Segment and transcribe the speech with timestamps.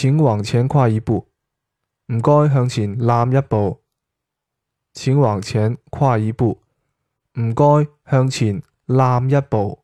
[0.00, 1.26] 请往前跨一步。
[2.12, 3.82] 唔该向前揽一步。
[4.92, 6.62] 请往前跨一步。
[7.40, 7.64] 唔该
[8.08, 9.80] 向前揽一步。